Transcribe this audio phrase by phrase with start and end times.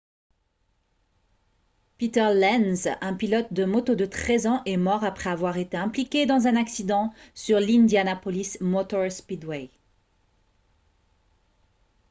[1.99, 6.25] peter lenz un pilote de moto de 13 ans est mort après avoir été impliqué
[6.25, 9.69] dans un accident sur l'indianapolis motor speedway